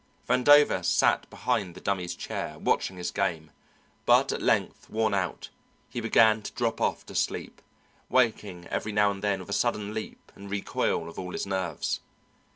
Vandover 0.27 0.83
sat 0.83 1.29
behind 1.29 1.75
the 1.75 1.79
Dummy's 1.79 2.15
chair, 2.15 2.57
watching 2.57 2.97
his 2.97 3.11
game, 3.11 3.51
but 4.07 4.31
at 4.31 4.41
length, 4.41 4.89
worn 4.89 5.13
out, 5.13 5.49
he 5.91 6.01
began 6.01 6.41
to 6.41 6.51
drop 6.53 6.81
off 6.81 7.05
to 7.05 7.13
sleep, 7.13 7.61
waking 8.09 8.65
every 8.69 8.91
now 8.91 9.11
and 9.11 9.23
then 9.23 9.41
with 9.41 9.49
a 9.49 9.53
sudden 9.53 9.93
leap 9.93 10.31
and 10.33 10.49
recoil 10.49 11.07
of 11.07 11.19
all 11.19 11.33
his 11.33 11.45
nerves. 11.45 11.99